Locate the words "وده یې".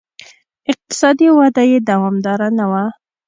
1.39-1.77